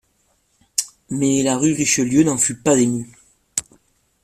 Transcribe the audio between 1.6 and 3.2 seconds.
Richelieu n'en fut pas émue.